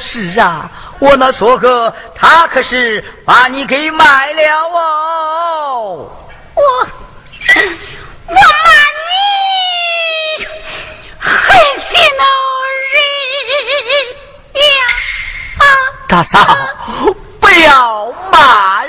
[0.00, 4.42] 是啊，我那说哥他可是把你给卖了
[4.72, 6.10] 哦。
[6.54, 6.62] 我
[8.26, 8.34] 我骂
[8.96, 9.06] 你
[11.18, 11.30] 狠
[11.88, 12.24] 心的
[12.92, 12.94] 人
[14.54, 14.80] 呀！
[15.58, 15.62] 啊，
[16.08, 16.34] 大嫂，
[17.40, 18.79] 不要骂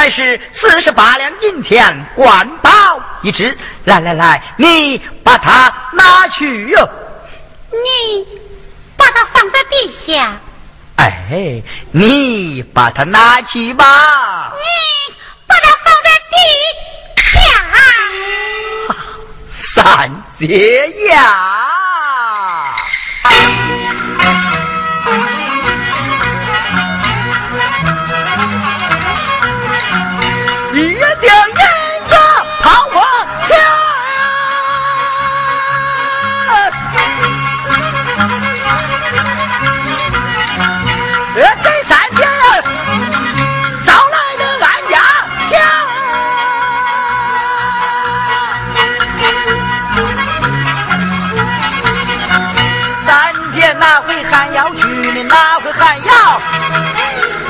[0.00, 2.70] 乃是四十八两银钱，官宝
[3.20, 3.54] 一只。
[3.84, 6.88] 来来来，你把它拿去哟。
[7.70, 8.26] 你
[8.96, 10.40] 把它放在地下。
[10.96, 11.62] 哎，
[11.92, 14.54] 你把它拿去吧。
[14.54, 15.14] 你
[15.46, 16.34] 把它放在地
[17.22, 17.38] 下。
[19.84, 21.89] 三姐呀。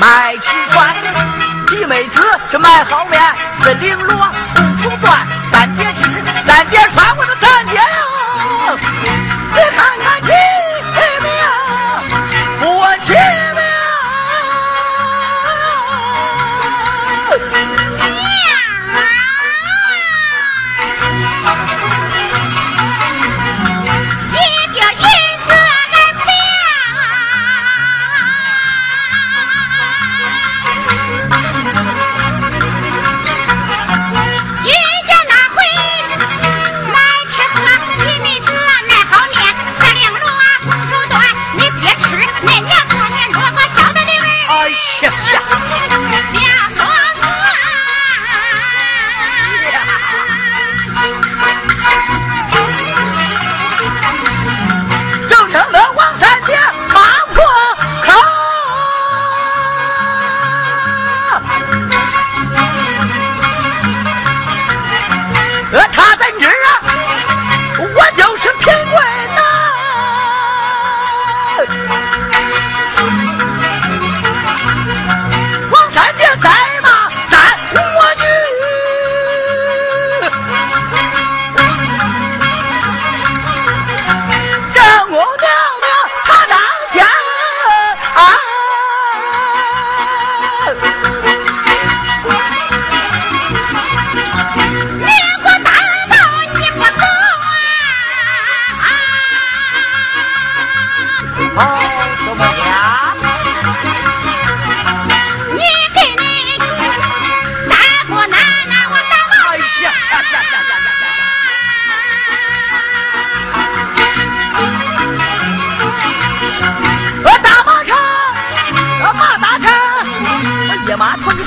[0.01, 0.95] 卖吃穿，
[1.67, 3.21] 弟妹子去卖好面，
[3.61, 4.17] 是绫罗
[4.55, 5.13] 红绸缎，
[5.53, 6.09] 三姐吃，
[6.43, 7.35] 三姐穿，我说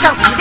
[0.04, 0.33] canción.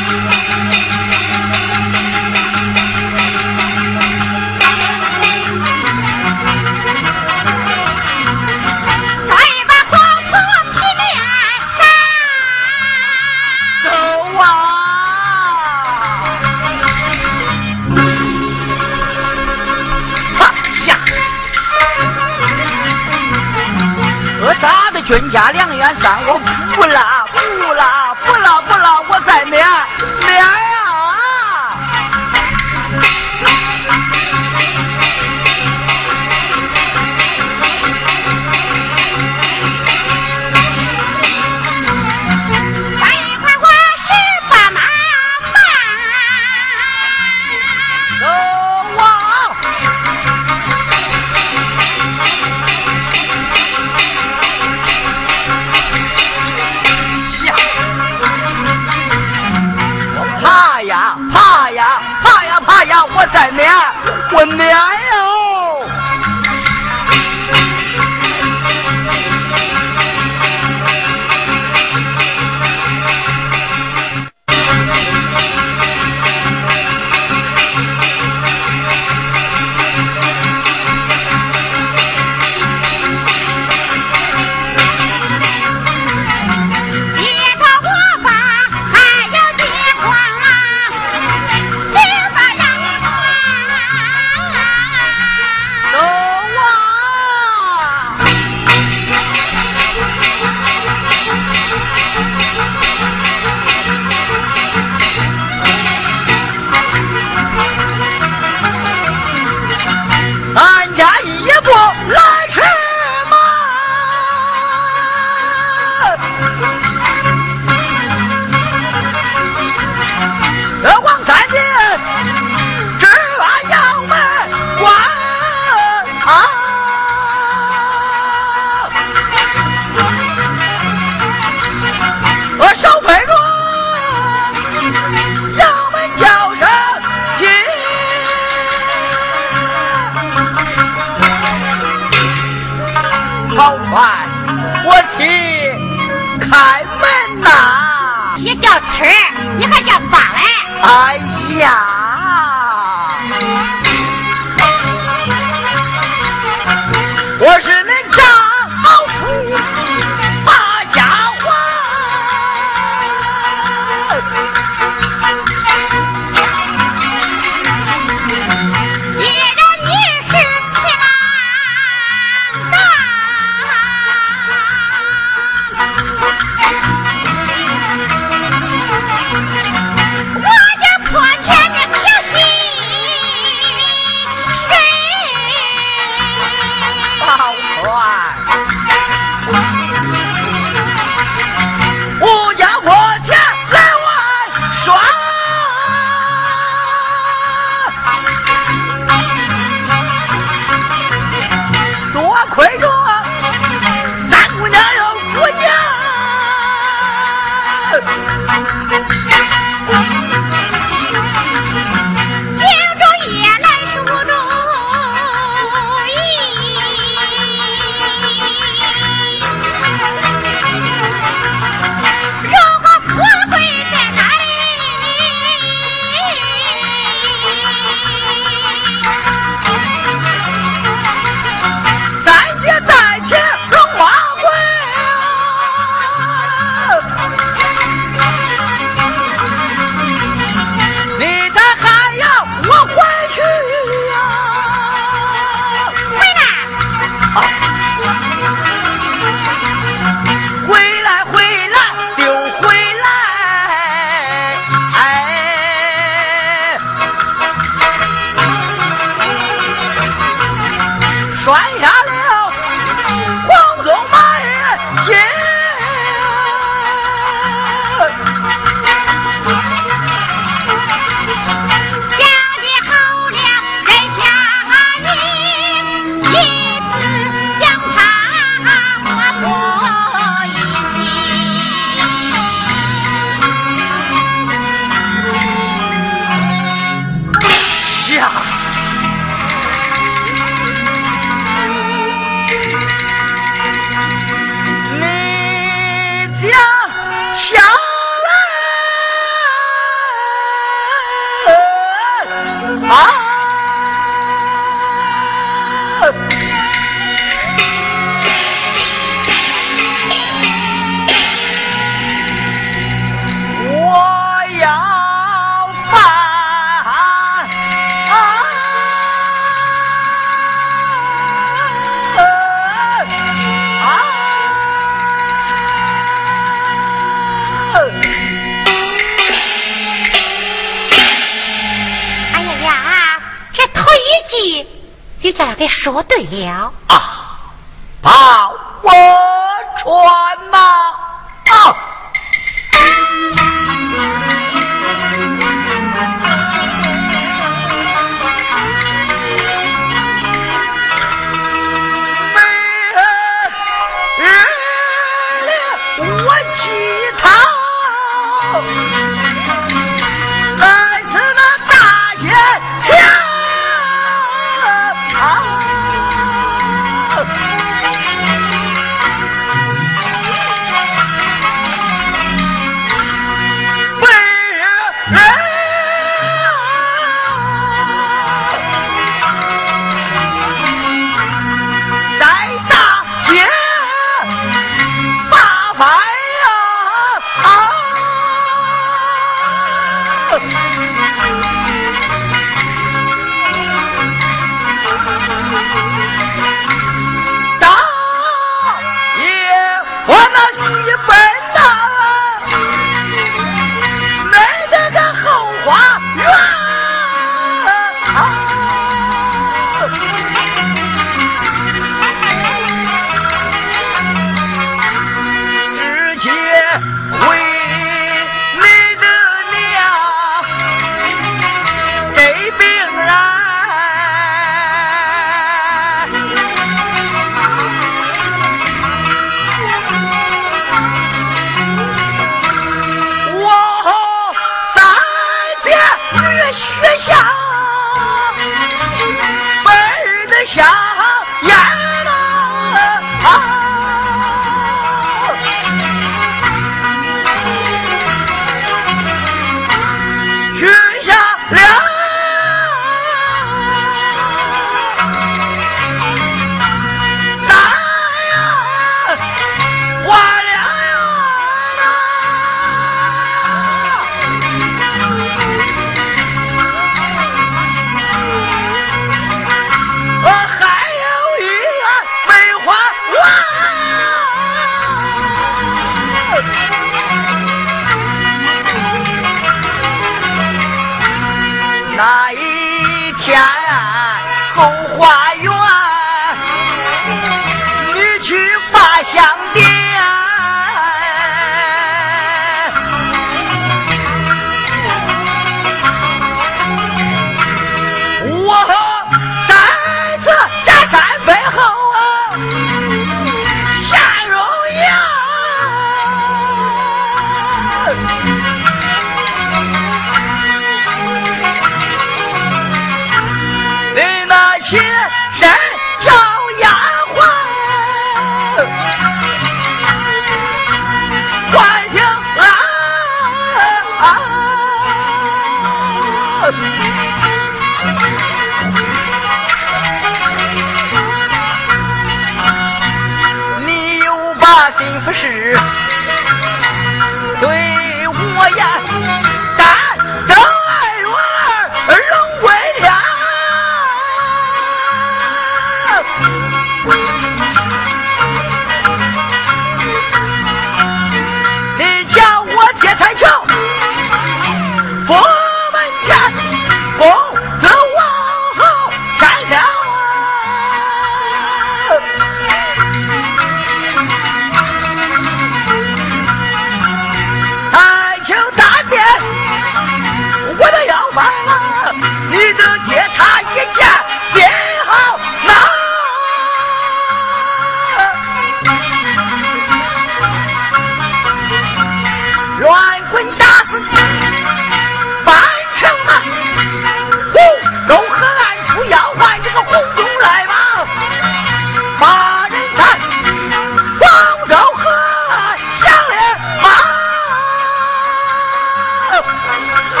[599.61, 600.00] Thank you.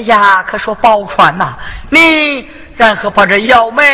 [0.00, 0.44] 呀呀！
[0.48, 1.54] 可说宝钏呐，
[1.90, 3.84] 你然后把这窑门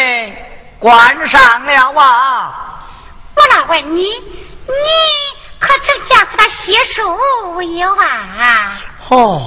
[0.78, 2.54] 关上了啊？
[3.34, 4.74] 我老问你，你
[5.58, 8.80] 可曾见过他写书没有啊？
[9.08, 9.46] 哦，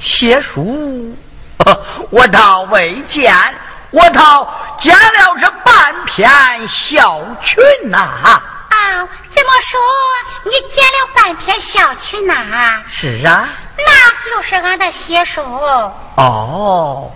[0.00, 1.16] 写书，
[2.10, 3.34] 我倒未见，
[3.90, 6.28] 我倒见了这半篇
[6.68, 7.98] 小群呐。
[7.98, 9.80] 啊，怎么说
[10.44, 12.82] 你见了半篇小群呐？
[12.90, 13.48] 是啊。
[13.78, 15.42] 那就是俺的写书
[16.16, 17.12] 哦，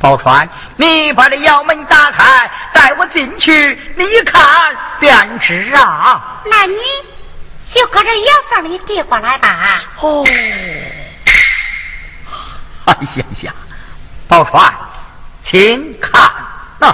[0.00, 4.42] 宝钏，你把这窑门打开，带我进去，你一看
[4.98, 6.40] 便知啊。
[6.44, 6.76] 那你
[7.72, 9.82] 就搁这窑房里递过来吧。
[10.00, 10.24] 哦，
[12.86, 13.52] 哎呀呀，
[14.26, 14.72] 宝钏，
[15.44, 16.20] 请看
[16.78, 16.90] 呐。
[16.90, 16.92] 宝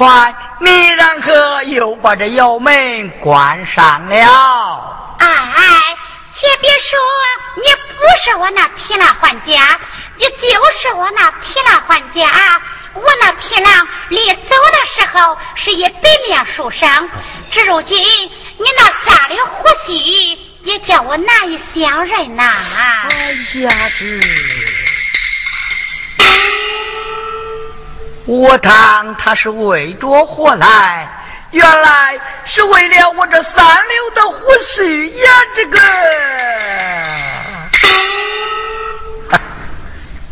[0.00, 5.16] 钏，你然何又把这窑门关上了？
[5.18, 5.28] 哎，
[6.40, 6.98] 且别说
[7.56, 7.64] 你
[7.98, 9.78] 不是我那皮郎还家，
[10.16, 12.26] 你就是我那皮郎还家。
[12.94, 17.10] 我那皮囊临走的时候是一百面书生，
[17.50, 20.32] 至如今你那三的呼吸，
[20.64, 22.42] 也叫我难以相认呐。
[23.10, 24.18] 哎呀，这。
[28.26, 31.08] 我当他是为着何来？
[31.52, 34.38] 原来是为了我这三绺的胡
[34.76, 35.28] 须呀！
[35.56, 35.80] 这个，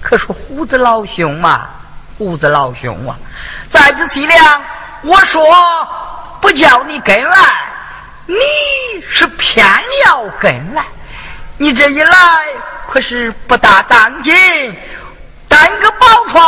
[0.01, 1.67] 可是胡子老兄嘛，
[2.17, 3.19] 胡子老兄啊，
[3.69, 4.63] 在此西凉，
[5.03, 5.43] 我说
[6.41, 7.37] 不叫你跟来，
[8.27, 8.37] 你
[9.11, 9.67] 是偏
[10.07, 10.85] 要跟来，
[11.57, 12.13] 你这一来
[12.93, 14.33] 可是不大当紧。
[15.59, 16.41] 三个宝钏，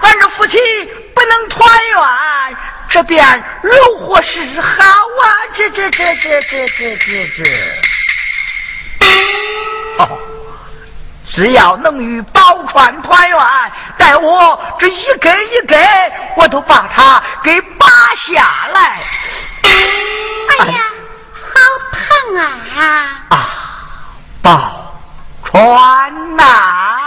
[0.00, 0.58] 咱这夫妻
[1.14, 2.56] 不能团圆，
[2.90, 3.24] 这便
[3.62, 5.24] 如何是好啊？
[5.54, 7.44] 这这这这这这这这！
[9.98, 10.18] 哦，
[11.24, 13.38] 只要能与宝钏团圆，
[13.96, 15.78] 待我这一根一根，
[16.36, 18.98] 我都把它给拔下来。
[19.62, 20.82] 哎呀，
[21.54, 21.60] 好
[21.92, 22.42] 疼啊！
[23.30, 23.34] 啊，
[24.42, 24.92] 宝
[25.44, 26.97] 钏呐！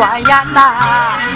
[0.00, 1.29] 我呀呐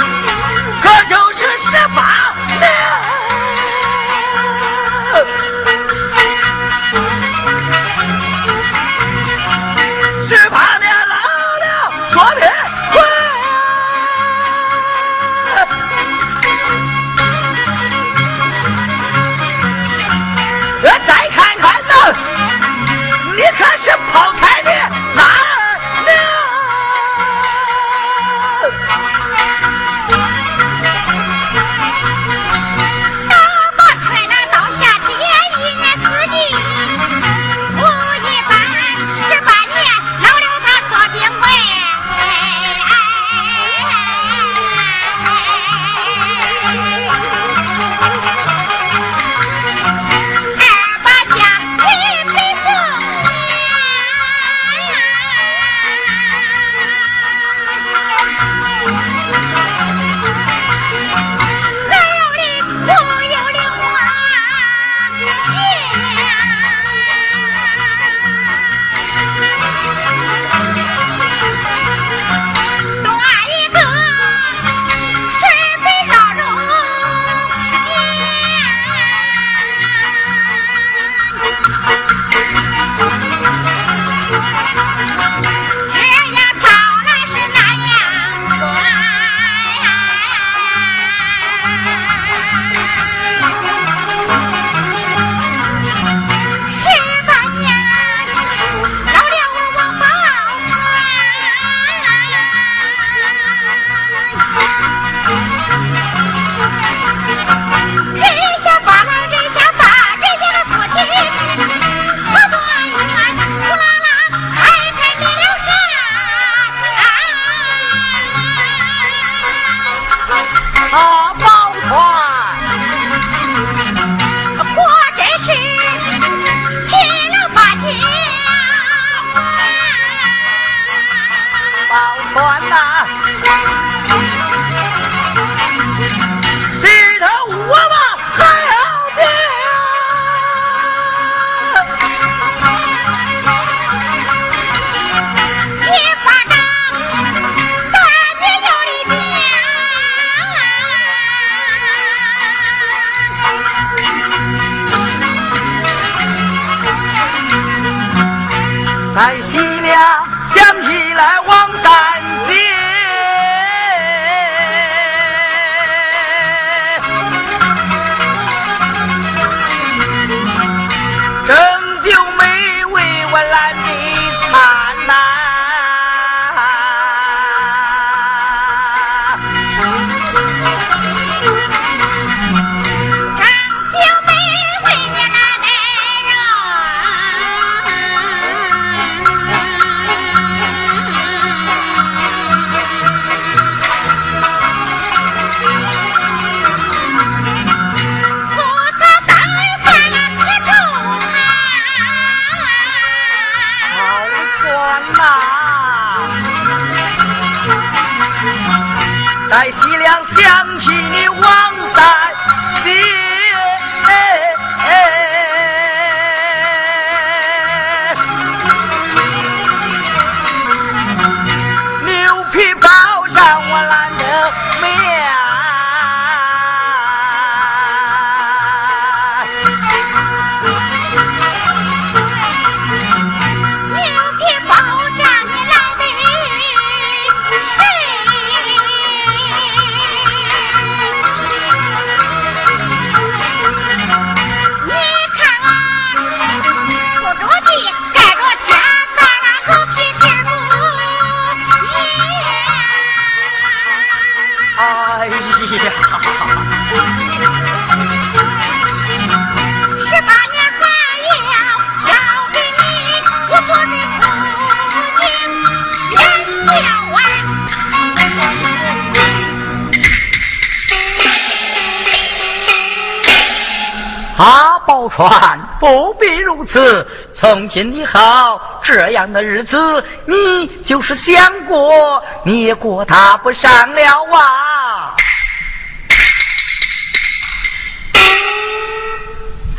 [276.64, 277.06] 如此。
[277.34, 279.76] 从今以后，这样的日子，
[280.24, 285.14] 你就是想过，你也过他不上了啊！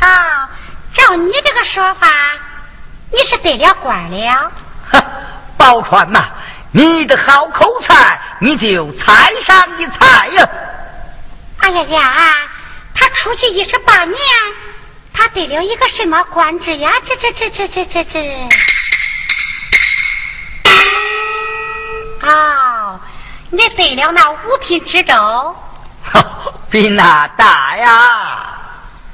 [0.00, 0.48] 啊，
[0.94, 2.06] 照你这个说法，
[3.10, 4.52] 你是得了官了。
[4.92, 5.02] 哼，
[5.58, 6.24] 宝钏呐，
[6.70, 10.48] 你的好口才，你就猜上一猜呀！
[11.58, 12.14] 哎呀呀！
[12.94, 14.16] 他出去一十八年，
[15.16, 16.92] 他得了一个什么官职呀？
[17.04, 18.48] 这这这这这这这！
[22.22, 23.00] 哦，
[23.50, 25.56] 你得了那五品知州，
[26.70, 27.88] 比那大呀！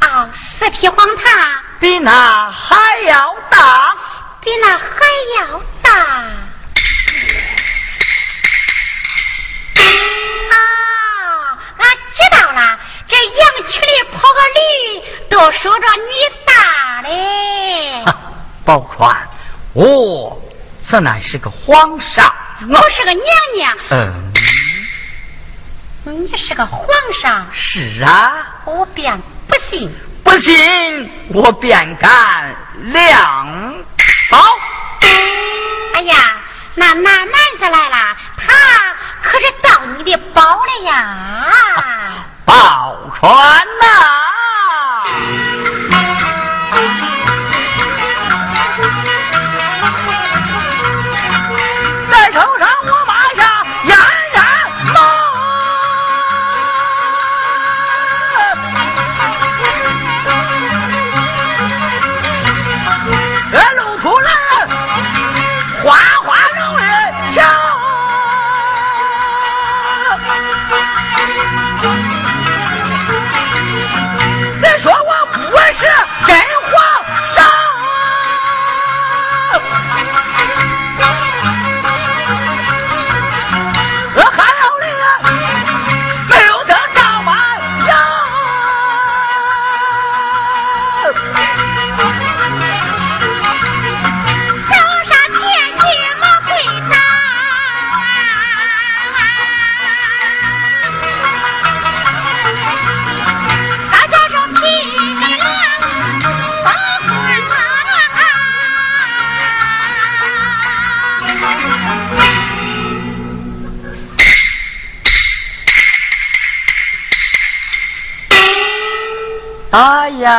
[0.01, 0.29] 啊，
[0.59, 2.77] 四匹黄塔，比那还
[3.07, 3.95] 要大，
[4.41, 4.85] 比那还
[5.39, 5.91] 要大。
[13.13, 14.59] 这羊群里跑个驴，
[15.29, 16.09] 都说着你
[16.47, 18.03] 大嘞。
[18.65, 19.15] 宝钏，
[19.75, 20.41] 我
[20.89, 22.35] 这乃是个皇上，
[22.71, 23.23] 我是个娘
[23.55, 23.77] 娘。
[23.91, 24.33] 嗯，
[26.05, 26.89] 你是个皇
[27.23, 27.47] 上。
[27.53, 29.95] 是啊，我便不信。
[30.25, 33.85] 不信，我便敢亮
[34.31, 34.39] 宝。
[35.93, 36.15] 哎呀，
[36.77, 38.55] 那那男子来了，他
[39.23, 41.53] 可是盗你的宝了呀！
[42.45, 43.31] 宝船
[43.81, 43.87] 呐！
[45.07, 45.52] 啊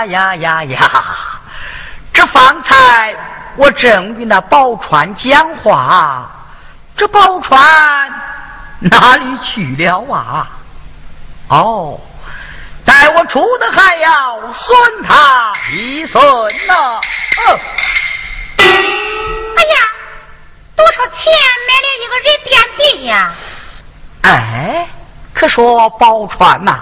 [0.06, 1.04] 呀呀呀呀！
[2.14, 3.16] 这方才
[3.56, 6.30] 我正与那宝钏讲话，
[6.96, 7.58] 这宝钏
[8.80, 10.50] 哪里去了啊？
[11.50, 12.00] 哦，
[12.86, 16.22] 待我出的还要损他一损
[16.68, 16.74] 呐！
[16.76, 17.60] 哦，
[18.58, 18.66] 哎
[19.64, 19.78] 呀，
[20.76, 21.34] 多少钱
[21.68, 23.34] 买了一个人垫地呀？
[24.24, 24.88] 哎，
[25.34, 26.80] 可说宝钏呐，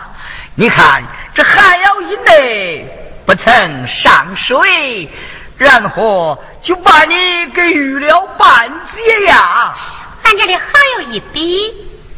[0.56, 1.04] 你看。
[1.34, 3.01] 这寒窑以内
[3.32, 5.10] 不曾上水，
[5.56, 9.74] 然后就把你给遇了半截呀？
[10.26, 10.64] 俺这里还
[10.98, 11.74] 有一笔。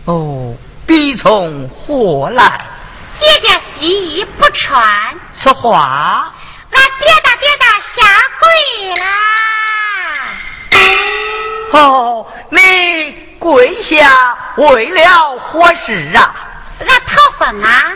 [0.05, 0.55] 哦，
[0.88, 2.66] 笔从何来？
[3.22, 4.84] 姐姐洗衣不穿。
[5.39, 6.34] 此话，
[6.72, 8.01] 俺别大别大下
[8.39, 9.05] 跪啦。
[11.74, 16.34] 哦，你跪下为了何事啊？
[16.80, 17.93] 俺讨婚啊。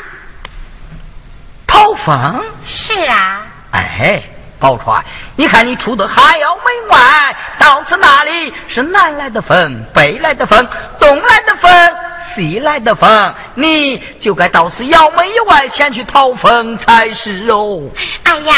[1.77, 4.23] 讨风是啊，哎，
[4.59, 4.99] 宝钏，
[5.35, 10.67] 你看你出的还要门外，到此那里是南来的风，北来的风，
[10.99, 11.71] 东来的风，
[12.33, 17.83] 西来的风，你就该到此窑门以外前去讨风才是哦。
[18.23, 18.53] 哎呀，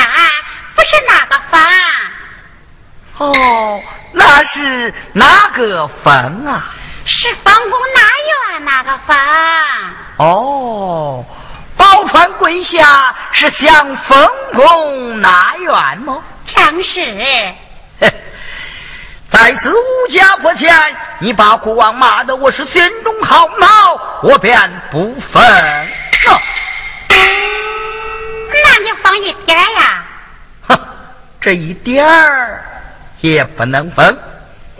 [0.74, 3.82] 不是那个风，哦，
[4.13, 6.13] 那是哪个风
[6.47, 6.70] 啊？
[7.03, 8.01] 是方公南
[8.55, 9.17] 院那个风。
[10.20, 11.26] 哦。
[11.80, 16.21] 宝钏跪下是向封公纳怨吗？
[16.45, 17.55] 正是。
[19.30, 20.69] 在此无家破前，
[21.19, 24.59] 你把国王骂得我是心中好恼，我便
[24.91, 25.41] 不分。
[28.51, 30.03] 那你放一点呀？
[30.67, 30.77] 哼，
[31.39, 32.61] 这一点儿
[33.21, 34.19] 也不能分。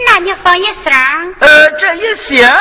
[0.06, 1.36] 那你放一声？
[1.39, 2.52] 呃，这一声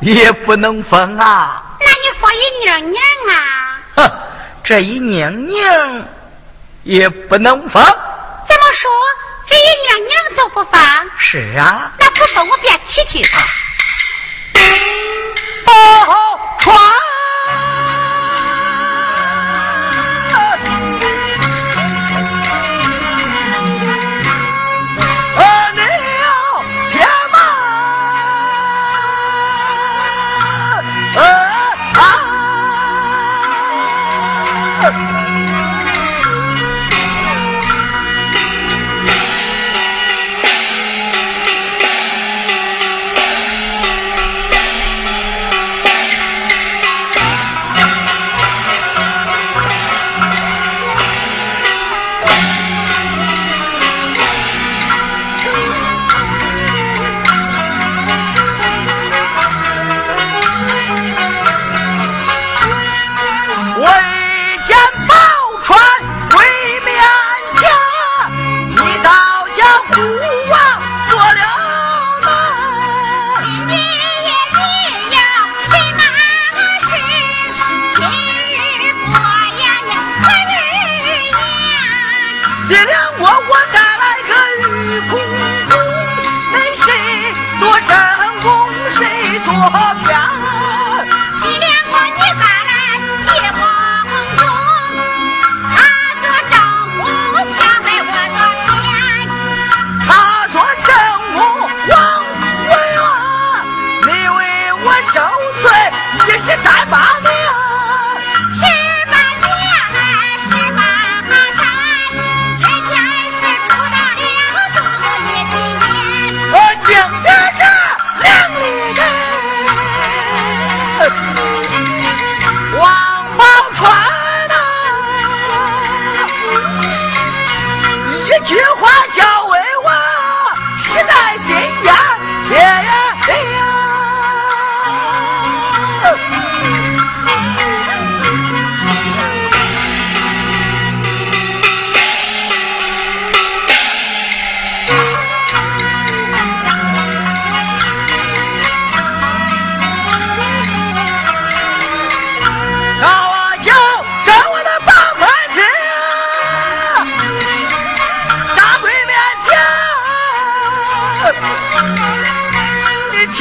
[0.00, 1.63] 也不能分啊。
[1.84, 3.32] 那你放一娘娘啊？
[3.96, 4.10] 哼，
[4.64, 6.06] 这一娘娘
[6.82, 7.84] 也不能放。
[7.84, 8.90] 怎么说？
[9.46, 10.80] 这一娘娘都不放？
[11.18, 11.92] 是啊。
[11.98, 13.22] 那不放我便起去。
[15.66, 16.74] 哦，传。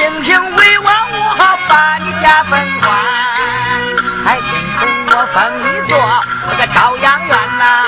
[0.03, 2.91] 听听魏王，我好把你家分官，
[4.25, 5.97] 还天疼我封你做
[6.45, 7.85] 那个朝阳院呐、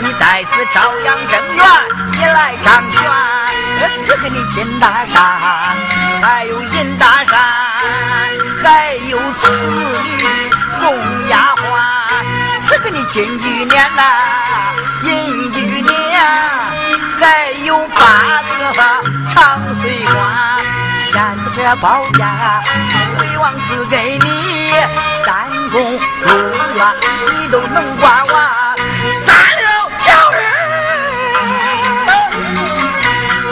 [0.00, 1.64] 你在此朝阳正院，
[2.12, 3.10] 你来掌权，
[4.06, 5.20] 赐给你金大山，
[6.22, 7.36] 还有银大山，
[8.62, 14.02] 还有四女红丫鬟，赐给你金玉年呐、
[15.02, 16.14] 银玉年，
[17.20, 17.96] 还有八
[18.60, 18.72] 个
[19.34, 20.53] 长水官。
[21.80, 22.62] 报价，
[23.18, 24.72] 魏王赐给你
[25.26, 26.34] 三宫六
[26.74, 26.86] 院，
[27.38, 28.76] 你都能管完。
[29.26, 29.66] 三六
[30.04, 30.38] 九日，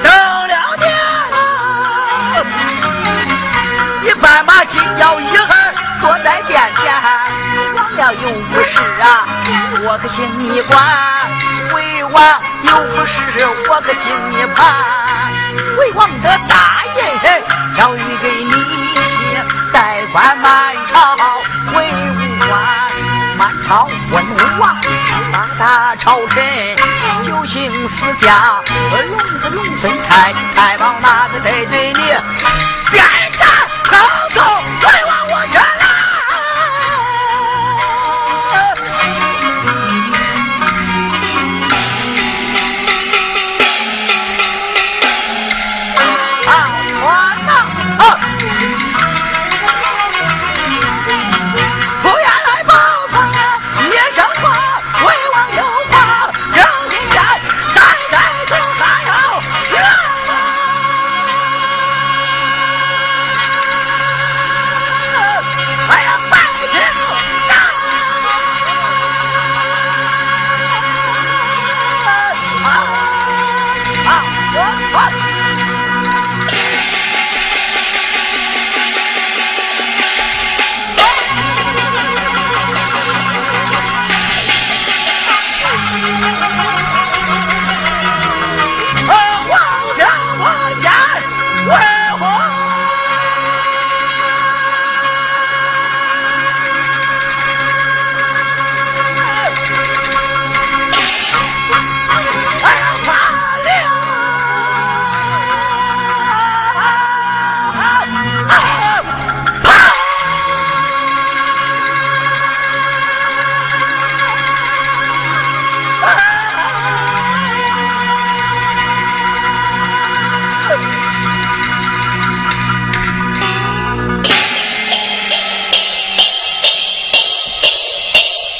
[0.02, 0.12] 等
[0.48, 0.86] 了年，
[4.02, 6.94] 你斑马金腰一儿坐在殿前，
[7.74, 9.26] 王了有不是啊，
[9.84, 10.80] 我可请你管；
[11.74, 12.14] 魏王
[12.62, 14.62] 有不是，我可请你盘。
[15.78, 17.02] 魏王的大印。
[17.76, 18.52] 教育给你，
[19.72, 21.16] 代管满朝
[21.74, 22.52] 为武官，
[23.38, 24.76] 满朝文武王，
[25.32, 26.76] 八大朝臣
[27.24, 32.00] 九姓私家，龙子龙孙太，太保那个得罪你。